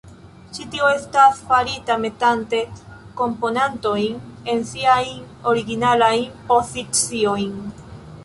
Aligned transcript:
Ĉi 0.53 0.63
tio 0.75 0.85
estas 0.91 1.41
farita 1.49 1.97
metante 2.05 2.61
komponantojn 3.19 4.17
en 4.53 4.65
siajn 4.69 5.21
originalajn 5.53 6.25
poziciojn. 6.49 7.53